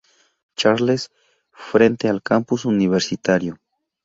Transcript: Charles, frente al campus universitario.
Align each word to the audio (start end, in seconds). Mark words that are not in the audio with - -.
Charles, 0.55 1.11
frente 1.51 2.09
al 2.09 2.23
campus 2.23 2.65
universitario. 2.65 3.59